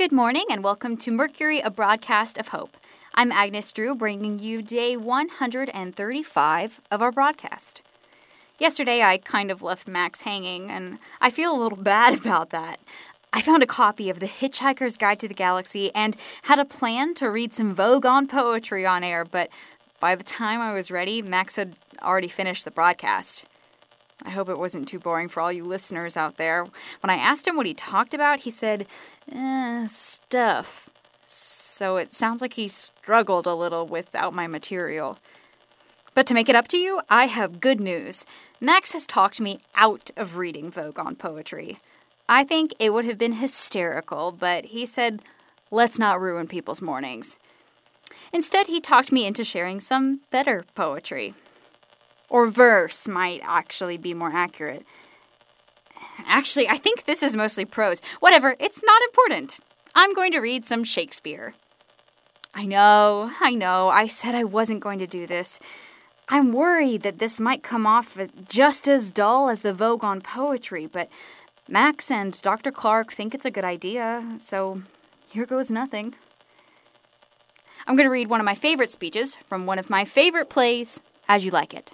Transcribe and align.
Good 0.00 0.12
morning 0.12 0.46
and 0.48 0.64
welcome 0.64 0.96
to 0.96 1.10
Mercury, 1.10 1.60
a 1.60 1.68
broadcast 1.68 2.38
of 2.38 2.48
hope. 2.48 2.78
I'm 3.14 3.30
Agnes 3.30 3.70
Drew, 3.70 3.94
bringing 3.94 4.38
you 4.38 4.62
day 4.62 4.96
135 4.96 6.80
of 6.90 7.02
our 7.02 7.12
broadcast. 7.12 7.82
Yesterday, 8.58 9.02
I 9.02 9.18
kind 9.18 9.50
of 9.50 9.60
left 9.60 9.86
Max 9.86 10.22
hanging, 10.22 10.70
and 10.70 11.00
I 11.20 11.28
feel 11.28 11.54
a 11.54 11.62
little 11.62 11.76
bad 11.82 12.18
about 12.18 12.48
that. 12.48 12.80
I 13.34 13.42
found 13.42 13.62
a 13.62 13.66
copy 13.66 14.08
of 14.08 14.20
The 14.20 14.26
Hitchhiker's 14.26 14.96
Guide 14.96 15.20
to 15.20 15.28
the 15.28 15.34
Galaxy 15.34 15.94
and 15.94 16.16
had 16.44 16.58
a 16.58 16.64
plan 16.64 17.12
to 17.16 17.30
read 17.30 17.52
some 17.52 17.76
Vogon 17.76 18.26
poetry 18.26 18.86
on 18.86 19.04
air, 19.04 19.26
but 19.26 19.50
by 20.00 20.14
the 20.14 20.24
time 20.24 20.62
I 20.62 20.72
was 20.72 20.90
ready, 20.90 21.20
Max 21.20 21.56
had 21.56 21.76
already 22.00 22.28
finished 22.28 22.64
the 22.64 22.70
broadcast. 22.70 23.44
I 24.24 24.30
hope 24.30 24.48
it 24.48 24.58
wasn't 24.58 24.88
too 24.88 24.98
boring 24.98 25.28
for 25.28 25.40
all 25.40 25.52
you 25.52 25.64
listeners 25.64 26.16
out 26.16 26.36
there. 26.36 26.64
When 27.00 27.10
I 27.10 27.16
asked 27.16 27.46
him 27.46 27.56
what 27.56 27.66
he 27.66 27.74
talked 27.74 28.14
about, 28.14 28.40
he 28.40 28.50
said, 28.50 28.86
eh, 29.32 29.86
stuff. 29.86 30.90
So 31.24 31.96
it 31.96 32.12
sounds 32.12 32.42
like 32.42 32.54
he 32.54 32.68
struggled 32.68 33.46
a 33.46 33.54
little 33.54 33.86
without 33.86 34.34
my 34.34 34.46
material. 34.46 35.18
But 36.14 36.26
to 36.26 36.34
make 36.34 36.48
it 36.48 36.56
up 36.56 36.68
to 36.68 36.76
you, 36.76 37.00
I 37.08 37.26
have 37.26 37.60
good 37.60 37.80
news. 37.80 38.26
Max 38.60 38.92
has 38.92 39.06
talked 39.06 39.40
me 39.40 39.60
out 39.74 40.10
of 40.16 40.36
reading 40.36 40.70
Vogon 40.70 41.16
poetry. 41.16 41.78
I 42.28 42.44
think 42.44 42.74
it 42.78 42.92
would 42.92 43.06
have 43.06 43.18
been 43.18 43.34
hysterical, 43.34 44.32
but 44.32 44.66
he 44.66 44.86
said, 44.86 45.22
let's 45.70 45.98
not 45.98 46.20
ruin 46.20 46.46
people's 46.46 46.82
mornings. 46.82 47.38
Instead, 48.32 48.66
he 48.66 48.80
talked 48.80 49.12
me 49.12 49.26
into 49.26 49.44
sharing 49.44 49.80
some 49.80 50.20
better 50.30 50.64
poetry. 50.74 51.34
Or 52.30 52.46
verse 52.46 53.06
might 53.06 53.42
actually 53.44 53.98
be 53.98 54.14
more 54.14 54.30
accurate. 54.32 54.86
Actually, 56.26 56.68
I 56.68 56.76
think 56.76 57.04
this 57.04 57.22
is 57.22 57.36
mostly 57.36 57.64
prose. 57.64 58.00
Whatever, 58.20 58.56
it's 58.58 58.82
not 58.82 59.02
important. 59.02 59.58
I'm 59.94 60.14
going 60.14 60.32
to 60.32 60.38
read 60.38 60.64
some 60.64 60.84
Shakespeare. 60.84 61.54
I 62.54 62.64
know, 62.64 63.30
I 63.40 63.54
know, 63.54 63.88
I 63.88 64.06
said 64.06 64.34
I 64.34 64.44
wasn't 64.44 64.80
going 64.80 64.98
to 65.00 65.06
do 65.06 65.26
this. 65.26 65.60
I'm 66.28 66.52
worried 66.52 67.02
that 67.02 67.18
this 67.18 67.40
might 67.40 67.62
come 67.62 67.86
off 67.86 68.16
as 68.18 68.30
just 68.48 68.88
as 68.88 69.10
dull 69.10 69.48
as 69.48 69.62
the 69.62 69.72
Vogon 69.72 70.22
poetry, 70.22 70.86
but 70.86 71.08
Max 71.68 72.10
and 72.10 72.40
Dr. 72.40 72.70
Clark 72.72 73.12
think 73.12 73.34
it's 73.34 73.44
a 73.44 73.50
good 73.50 73.64
idea, 73.64 74.36
so 74.38 74.82
here 75.28 75.46
goes 75.46 75.70
nothing. 75.70 76.14
I'm 77.86 77.96
going 77.96 78.06
to 78.06 78.12
read 78.12 78.28
one 78.28 78.40
of 78.40 78.44
my 78.44 78.54
favorite 78.54 78.90
speeches 78.90 79.36
from 79.46 79.66
one 79.66 79.78
of 79.78 79.90
my 79.90 80.04
favorite 80.04 80.50
plays, 80.50 81.00
As 81.28 81.44
You 81.44 81.50
Like 81.50 81.74
It. 81.74 81.92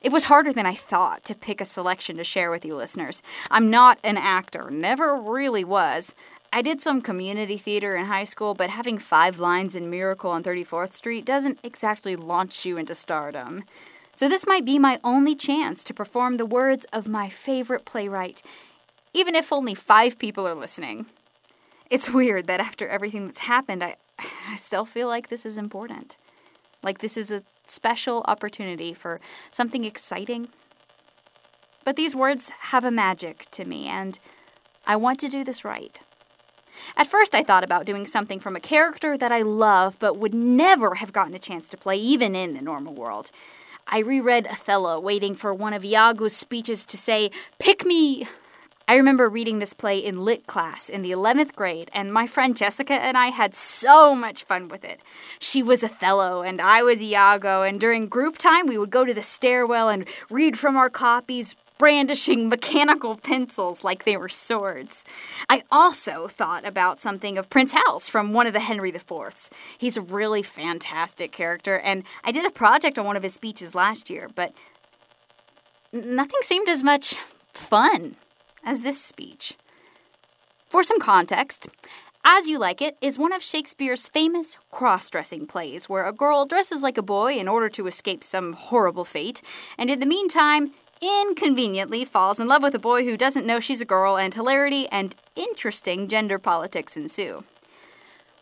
It 0.00 0.12
was 0.12 0.24
harder 0.24 0.52
than 0.52 0.66
I 0.66 0.74
thought 0.74 1.24
to 1.24 1.34
pick 1.34 1.60
a 1.60 1.64
selection 1.64 2.16
to 2.16 2.24
share 2.24 2.50
with 2.50 2.64
you 2.64 2.76
listeners. 2.76 3.22
I'm 3.50 3.68
not 3.68 3.98
an 4.04 4.16
actor, 4.16 4.70
never 4.70 5.16
really 5.16 5.64
was. 5.64 6.14
I 6.52 6.62
did 6.62 6.80
some 6.80 7.02
community 7.02 7.58
theater 7.58 7.96
in 7.96 8.06
high 8.06 8.24
school, 8.24 8.54
but 8.54 8.70
having 8.70 8.98
five 8.98 9.38
lines 9.38 9.74
in 9.74 9.90
Miracle 9.90 10.30
on 10.30 10.42
34th 10.42 10.94
Street 10.94 11.24
doesn't 11.24 11.58
exactly 11.62 12.16
launch 12.16 12.64
you 12.64 12.78
into 12.78 12.94
stardom. 12.94 13.64
So 14.14 14.28
this 14.28 14.46
might 14.46 14.64
be 14.64 14.78
my 14.78 14.98
only 15.04 15.34
chance 15.34 15.84
to 15.84 15.94
perform 15.94 16.36
the 16.36 16.46
words 16.46 16.86
of 16.92 17.06
my 17.06 17.28
favorite 17.28 17.84
playwright, 17.84 18.42
even 19.12 19.34
if 19.34 19.52
only 19.52 19.74
five 19.74 20.18
people 20.18 20.46
are 20.48 20.54
listening. 20.54 21.06
It's 21.90 22.10
weird 22.10 22.46
that 22.46 22.60
after 22.60 22.88
everything 22.88 23.26
that's 23.26 23.40
happened, 23.40 23.84
I, 23.84 23.96
I 24.48 24.56
still 24.56 24.84
feel 24.84 25.08
like 25.08 25.28
this 25.28 25.44
is 25.44 25.58
important. 25.58 26.16
Like 26.82 26.98
this 26.98 27.16
is 27.16 27.30
a 27.30 27.42
special 27.70 28.24
opportunity 28.26 28.94
for 28.94 29.20
something 29.50 29.84
exciting. 29.84 30.48
But 31.84 31.96
these 31.96 32.14
words 32.14 32.50
have 32.60 32.84
a 32.84 32.90
magic 32.90 33.50
to 33.52 33.64
me, 33.64 33.86
and 33.86 34.18
I 34.86 34.96
want 34.96 35.20
to 35.20 35.28
do 35.28 35.44
this 35.44 35.64
right. 35.64 36.00
At 36.96 37.06
first, 37.06 37.34
I 37.34 37.42
thought 37.42 37.64
about 37.64 37.86
doing 37.86 38.06
something 38.06 38.40
from 38.40 38.56
a 38.56 38.60
character 38.60 39.16
that 39.16 39.32
I 39.32 39.42
love 39.42 39.96
but 39.98 40.16
would 40.16 40.34
never 40.34 40.96
have 40.96 41.12
gotten 41.12 41.34
a 41.34 41.38
chance 41.38 41.68
to 41.70 41.76
play, 41.76 41.96
even 41.96 42.34
in 42.34 42.54
the 42.54 42.62
normal 42.62 42.94
world. 42.94 43.30
I 43.86 44.00
reread 44.00 44.46
Othello, 44.46 45.00
waiting 45.00 45.34
for 45.34 45.54
one 45.54 45.72
of 45.72 45.84
Iago's 45.84 46.36
speeches 46.36 46.84
to 46.86 46.98
say, 46.98 47.30
Pick 47.58 47.84
me! 47.84 48.26
I 48.90 48.96
remember 48.96 49.28
reading 49.28 49.58
this 49.58 49.74
play 49.74 49.98
in 49.98 50.24
lit 50.24 50.46
class 50.46 50.88
in 50.88 51.02
the 51.02 51.10
11th 51.10 51.54
grade, 51.54 51.90
and 51.92 52.10
my 52.10 52.26
friend 52.26 52.56
Jessica 52.56 52.94
and 52.94 53.18
I 53.18 53.26
had 53.26 53.54
so 53.54 54.14
much 54.14 54.44
fun 54.44 54.68
with 54.68 54.82
it. 54.82 55.02
She 55.38 55.62
was 55.62 55.84
Othello, 55.84 56.40
and 56.40 56.58
I 56.58 56.82
was 56.82 57.02
Iago, 57.02 57.64
and 57.64 57.78
during 57.78 58.06
group 58.08 58.38
time, 58.38 58.66
we 58.66 58.78
would 58.78 58.88
go 58.88 59.04
to 59.04 59.12
the 59.12 59.20
stairwell 59.20 59.90
and 59.90 60.08
read 60.30 60.58
from 60.58 60.74
our 60.74 60.88
copies, 60.88 61.54
brandishing 61.76 62.48
mechanical 62.48 63.18
pencils 63.18 63.84
like 63.84 64.04
they 64.04 64.16
were 64.16 64.30
swords. 64.30 65.04
I 65.50 65.64
also 65.70 66.26
thought 66.26 66.66
about 66.66 66.98
something 66.98 67.36
of 67.36 67.50
Prince 67.50 67.72
Hal's 67.72 68.08
from 68.08 68.32
one 68.32 68.46
of 68.46 68.54
the 68.54 68.60
Henry 68.60 68.90
IVs. 68.90 69.50
He's 69.76 69.98
a 69.98 70.00
really 70.00 70.40
fantastic 70.40 71.30
character, 71.30 71.78
and 71.78 72.04
I 72.24 72.32
did 72.32 72.46
a 72.46 72.50
project 72.50 72.98
on 72.98 73.04
one 73.04 73.18
of 73.18 73.22
his 73.22 73.34
speeches 73.34 73.74
last 73.74 74.08
year, 74.08 74.30
but 74.34 74.54
nothing 75.92 76.40
seemed 76.40 76.70
as 76.70 76.82
much 76.82 77.16
fun 77.52 78.16
as 78.64 78.82
this 78.82 79.02
speech. 79.02 79.54
For 80.68 80.82
some 80.82 81.00
context, 81.00 81.68
As 82.24 82.48
You 82.48 82.58
Like 82.58 82.82
It 82.82 82.96
is 83.00 83.18
one 83.18 83.32
of 83.32 83.42
Shakespeare's 83.42 84.08
famous 84.08 84.56
cross 84.70 85.08
dressing 85.08 85.46
plays 85.46 85.88
where 85.88 86.06
a 86.06 86.12
girl 86.12 86.44
dresses 86.44 86.82
like 86.82 86.98
a 86.98 87.02
boy 87.02 87.34
in 87.34 87.48
order 87.48 87.68
to 87.70 87.86
escape 87.86 88.22
some 88.22 88.52
horrible 88.52 89.04
fate, 89.04 89.40
and 89.78 89.88
in 89.88 90.00
the 90.00 90.06
meantime, 90.06 90.72
inconveniently 91.00 92.04
falls 92.04 92.40
in 92.40 92.48
love 92.48 92.62
with 92.62 92.74
a 92.74 92.78
boy 92.78 93.04
who 93.04 93.16
doesn't 93.16 93.46
know 93.46 93.60
she's 93.60 93.80
a 93.80 93.86
girl, 93.86 94.16
and 94.16 94.34
hilarity 94.34 94.86
and 94.88 95.14
interesting 95.36 96.08
gender 96.08 96.38
politics 96.38 96.96
ensue. 96.96 97.44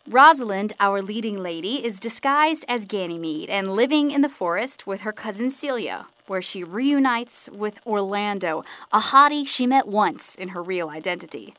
Rosalind, 0.09 0.71
our 0.79 1.01
leading 1.01 1.43
lady, 1.43 1.85
is 1.85 1.99
disguised 1.99 2.63
as 2.69 2.85
Ganymede 2.85 3.49
and 3.49 3.67
living 3.67 4.09
in 4.09 4.21
the 4.21 4.29
forest 4.29 4.87
with 4.87 5.01
her 5.01 5.11
cousin 5.11 5.49
Celia, 5.49 6.07
where 6.27 6.41
she 6.41 6.63
reunites 6.63 7.49
with 7.51 7.85
Orlando, 7.85 8.63
a 8.93 8.99
hottie 8.99 9.45
she 9.45 9.67
met 9.67 9.85
once 9.85 10.35
in 10.35 10.49
her 10.49 10.63
real 10.63 10.89
identity. 10.89 11.53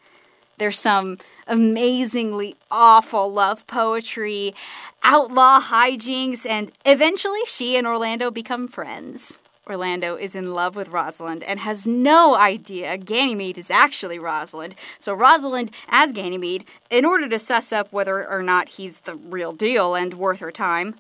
There's 0.57 0.79
some 0.79 1.19
amazingly 1.47 2.57
awful 2.71 3.31
love 3.31 3.67
poetry, 3.67 4.55
outlaw 5.03 5.61
hijinks, 5.61 6.47
and 6.49 6.73
eventually 6.87 7.45
she 7.45 7.77
and 7.77 7.87
Orlando 7.87 8.31
become 8.31 8.67
friends. 8.67 9.37
Orlando 9.69 10.17
is 10.17 10.35
in 10.35 10.53
love 10.55 10.77
with 10.77 10.89
Rosalind 10.89 11.43
and 11.43 11.61
has 11.61 11.87
no 11.87 12.35
idea 12.35 12.97
Ganymede 12.97 13.59
is 13.59 13.71
actually 13.71 14.19
Rosalind. 14.19 14.75
So, 14.99 15.13
Rosalind, 15.13 15.71
as 15.89 16.13
Ganymede, 16.13 16.65
in 16.91 17.05
order 17.05 17.29
to 17.29 17.39
suss 17.39 17.73
up 17.73 17.93
whether 17.93 18.29
or 18.29 18.43
not 18.43 18.71
he's 18.71 19.01
the 19.01 19.15
real 19.15 19.53
deal 19.53 19.95
and 19.95 20.15
worth 20.15 20.41
her 20.41 20.53
time, 20.53 20.97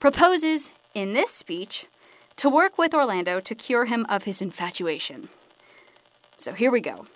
proposes 0.00 0.72
in 0.94 1.12
this 1.12 1.30
speech 1.30 1.86
to 2.36 2.48
work 2.48 2.78
with 2.78 2.94
Orlando 2.94 3.40
to 3.40 3.54
cure 3.54 3.86
him 3.86 4.06
of 4.08 4.24
his 4.24 4.40
infatuation. 4.40 5.28
So, 6.36 6.52
here 6.52 6.70
we 6.70 6.80
go. 6.80 7.06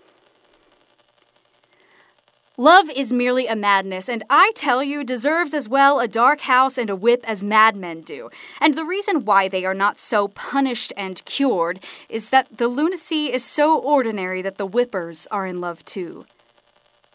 Love 2.62 2.88
is 2.90 3.12
merely 3.12 3.48
a 3.48 3.56
madness, 3.56 4.08
and 4.08 4.22
I 4.30 4.52
tell 4.54 4.84
you, 4.84 5.02
deserves 5.02 5.52
as 5.52 5.68
well 5.68 5.98
a 5.98 6.06
dark 6.06 6.42
house 6.42 6.78
and 6.78 6.88
a 6.88 6.94
whip 6.94 7.24
as 7.26 7.42
madmen 7.42 8.02
do. 8.02 8.30
And 8.60 8.76
the 8.76 8.84
reason 8.84 9.24
why 9.24 9.48
they 9.48 9.64
are 9.64 9.74
not 9.74 9.98
so 9.98 10.28
punished 10.28 10.92
and 10.96 11.24
cured 11.24 11.80
is 12.08 12.28
that 12.28 12.58
the 12.58 12.68
lunacy 12.68 13.32
is 13.32 13.44
so 13.44 13.76
ordinary 13.76 14.42
that 14.42 14.58
the 14.58 14.66
whippers 14.68 15.26
are 15.32 15.44
in 15.44 15.60
love 15.60 15.84
too. 15.84 16.24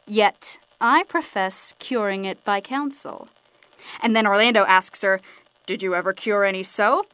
Yet, 0.06 0.60
I 0.82 1.04
profess 1.04 1.74
curing 1.80 2.26
it 2.26 2.44
by 2.44 2.60
counsel. 2.60 3.30
And 4.02 4.14
then 4.14 4.28
Orlando 4.28 4.66
asks 4.66 5.02
her, 5.02 5.22
Did 5.66 5.82
you 5.82 5.96
ever 5.96 6.12
cure 6.12 6.44
any 6.44 6.64
so? 6.64 7.06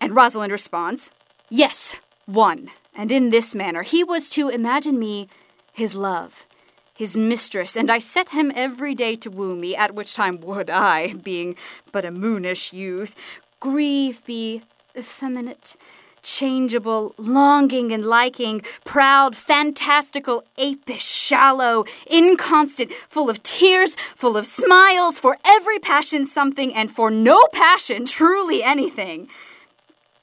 And 0.00 0.16
Rosalind 0.16 0.52
responds, 0.52 1.10
Yes, 1.50 1.96
one. 2.24 2.70
And 2.94 3.12
in 3.12 3.28
this 3.28 3.54
manner, 3.54 3.82
he 3.82 4.02
was 4.02 4.30
to 4.30 4.48
imagine 4.48 4.98
me 4.98 5.28
his 5.74 5.94
love 5.94 6.46
his 6.94 7.16
mistress, 7.16 7.76
and 7.76 7.90
I 7.90 7.98
set 7.98 8.30
him 8.30 8.52
every 8.54 8.94
day 8.94 9.16
to 9.16 9.30
woo 9.30 9.56
me, 9.56 9.74
at 9.74 9.94
which 9.94 10.14
time 10.14 10.40
would 10.42 10.70
I, 10.70 11.14
being 11.14 11.56
but 11.90 12.04
a 12.04 12.10
moonish 12.10 12.72
youth, 12.72 13.16
grieve 13.58 14.24
be 14.24 14.62
effeminate, 14.96 15.74
changeable, 16.22 17.14
longing 17.18 17.92
and 17.92 18.04
liking, 18.04 18.62
proud, 18.84 19.34
fantastical, 19.34 20.44
apish, 20.56 21.00
shallow, 21.00 21.84
inconstant, 22.06 22.92
full 22.92 23.28
of 23.28 23.42
tears, 23.42 23.94
full 23.94 24.36
of 24.36 24.46
smiles, 24.46 25.18
for 25.18 25.36
every 25.44 25.78
passion 25.78 26.26
something, 26.26 26.72
and 26.74 26.90
for 26.90 27.10
no 27.10 27.44
passion 27.52 28.06
truly 28.06 28.62
anything. 28.62 29.28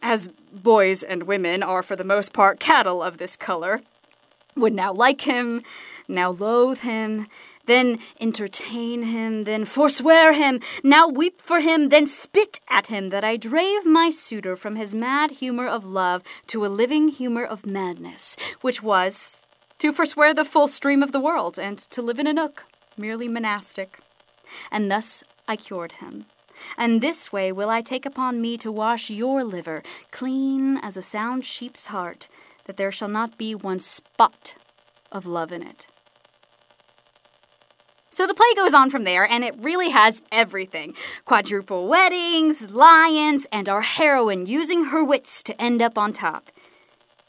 As 0.01 0.29
boys 0.51 1.03
and 1.03 1.23
women 1.23 1.61
are 1.61 1.83
for 1.83 1.95
the 1.95 2.03
most 2.03 2.33
part 2.33 2.59
cattle 2.59 3.03
of 3.03 3.17
this 3.17 3.35
color, 3.35 3.81
would 4.55 4.73
now 4.73 4.91
like 4.91 5.21
him, 5.21 5.63
now 6.07 6.31
loathe 6.31 6.81
him, 6.81 7.27
then 7.65 7.99
entertain 8.19 9.03
him, 9.03 9.43
then 9.45 9.65
forswear 9.65 10.33
him, 10.33 10.59
now 10.83 11.07
weep 11.07 11.41
for 11.41 11.61
him, 11.61 11.89
then 11.89 12.05
spit 12.07 12.59
at 12.69 12.87
him, 12.87 13.09
that 13.09 13.23
I 13.23 13.37
drave 13.37 13.85
my 13.85 14.09
suitor 14.09 14.55
from 14.55 14.75
his 14.75 14.93
mad 14.93 15.31
humor 15.31 15.67
of 15.67 15.85
love 15.85 16.23
to 16.47 16.65
a 16.65 16.67
living 16.67 17.09
humor 17.09 17.45
of 17.45 17.65
madness, 17.65 18.35
which 18.61 18.83
was 18.83 19.47
to 19.77 19.93
forswear 19.93 20.33
the 20.33 20.45
full 20.45 20.67
stream 20.67 21.01
of 21.01 21.11
the 21.11 21.19
world, 21.19 21.57
and 21.57 21.77
to 21.77 22.01
live 22.01 22.19
in 22.19 22.27
a 22.27 22.33
nook, 22.33 22.65
merely 22.97 23.27
monastic. 23.27 23.99
And 24.71 24.91
thus 24.91 25.23
I 25.47 25.55
cured 25.55 25.93
him. 25.93 26.25
And 26.77 27.01
this 27.01 27.31
way 27.31 27.51
will 27.51 27.69
I 27.69 27.81
take 27.81 28.05
upon 28.05 28.41
me 28.41 28.57
to 28.57 28.71
wash 28.71 29.09
your 29.09 29.43
liver, 29.43 29.81
clean 30.11 30.77
as 30.77 30.97
a 30.97 31.01
sound 31.01 31.45
sheep's 31.45 31.87
heart, 31.87 32.27
that 32.65 32.77
there 32.77 32.91
shall 32.91 33.07
not 33.07 33.37
be 33.37 33.55
one 33.55 33.79
spot 33.79 34.55
of 35.11 35.25
love 35.25 35.51
in 35.51 35.61
it. 35.61 35.87
So 38.09 38.27
the 38.27 38.33
play 38.33 38.53
goes 38.55 38.73
on 38.73 38.89
from 38.89 39.05
there, 39.05 39.25
and 39.25 39.43
it 39.43 39.55
really 39.57 39.89
has 39.89 40.21
everything 40.31 40.93
quadruple 41.23 41.87
weddings, 41.87 42.73
lions, 42.73 43.47
and 43.53 43.69
our 43.69 43.81
heroine 43.81 44.45
using 44.45 44.85
her 44.85 45.03
wits 45.03 45.41
to 45.43 45.59
end 45.61 45.81
up 45.81 45.97
on 45.97 46.11
top. 46.11 46.51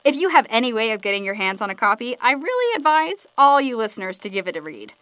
If 0.04 0.16
you 0.16 0.30
have 0.30 0.48
any 0.50 0.72
way 0.72 0.90
of 0.90 1.00
getting 1.00 1.24
your 1.24 1.34
hands 1.34 1.62
on 1.62 1.70
a 1.70 1.76
copy, 1.76 2.16
I 2.20 2.32
really 2.32 2.76
advise 2.76 3.28
all 3.38 3.60
you 3.60 3.76
listeners 3.76 4.18
to 4.18 4.28
give 4.28 4.48
it 4.48 4.56
a 4.56 4.60
read. 4.60 4.94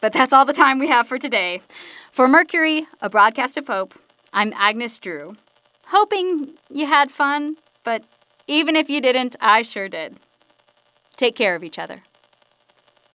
But 0.00 0.12
that's 0.12 0.32
all 0.32 0.44
the 0.44 0.52
time 0.52 0.78
we 0.78 0.86
have 0.86 1.08
for 1.08 1.18
today. 1.18 1.60
For 2.12 2.28
Mercury, 2.28 2.86
a 3.00 3.10
broadcast 3.10 3.56
of 3.56 3.66
hope, 3.66 3.94
I'm 4.32 4.52
Agnes 4.54 4.96
Drew. 5.00 5.36
Hoping 5.86 6.54
you 6.70 6.86
had 6.86 7.10
fun, 7.10 7.56
but 7.82 8.04
even 8.48 8.74
if 8.74 8.90
you 8.90 9.00
didn't, 9.00 9.36
I 9.40 9.62
sure 9.62 9.88
did. 9.88 10.16
Take 11.16 11.36
care 11.36 11.54
of 11.54 11.62
each 11.62 11.78
other. 11.78 12.02